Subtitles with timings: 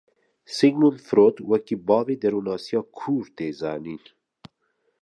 [0.55, 4.03] Sigmund Freud wekî bavê derûnnasiya kûr tê zanîn.